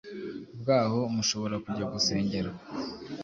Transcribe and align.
bwaho 0.59 0.99
mushobora 1.15 1.55
kujya 1.63 1.85
gusengera. 1.93 2.49